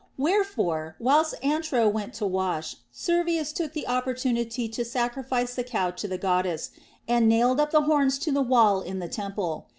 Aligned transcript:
Wherefore, 0.17 0.95
whilst 0.99 1.35
Antro 1.43 1.87
went 1.87 2.15
to 2.15 2.25
wash, 2.25 2.77
Servius 2.91 3.53
took 3.53 3.73
the 3.73 3.87
opportunity 3.87 4.67
to 4.67 4.83
sacrifice 4.83 5.53
the 5.53 5.63
cow 5.63 5.91
to 5.91 6.07
the 6.07 6.17
Goddess, 6.17 6.71
and 7.07 7.29
nailed 7.29 7.59
up 7.59 7.69
the 7.69 7.81
horns 7.83 8.17
to 8.25 8.31
the 8.31 8.41
wall 8.41 8.81
in 8.81 8.97
the 8.97 9.07
temple. 9.07 9.67